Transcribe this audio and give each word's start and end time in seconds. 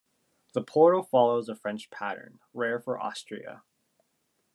The 0.55 0.63
portal 0.63 1.03
follows 1.03 1.47
a 1.47 1.55
French 1.55 1.91
pattern, 1.91 2.39
rare 2.55 2.79
for 2.79 2.99
Austria. 2.99 3.61